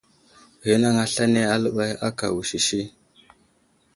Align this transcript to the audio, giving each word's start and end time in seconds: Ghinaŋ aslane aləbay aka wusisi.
Ghinaŋ 0.63 0.95
aslane 1.05 1.41
aləbay 1.53 1.91
aka 2.07 2.25
wusisi. 2.35 2.81